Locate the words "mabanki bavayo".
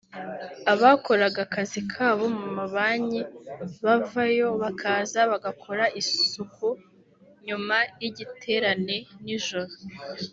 2.57-4.47